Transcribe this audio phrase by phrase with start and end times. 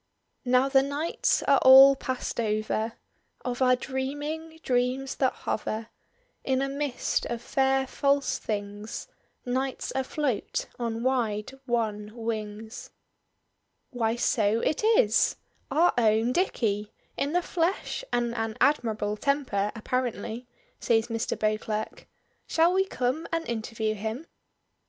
[0.45, 2.93] "Now the nights are all past over
[3.45, 5.89] Of our dreaming, dreams that hover
[6.43, 9.07] In a mist of fair false things:
[9.45, 12.89] Night's afloat on wide wan wings."
[13.91, 15.35] "Why, so it is!
[15.69, 20.47] Our own Dicky, in the flesh and an admirable temper apparently,"
[20.79, 21.37] says Mr.
[21.37, 22.07] Beauclerk.
[22.47, 24.25] "Shall we come and interview him?"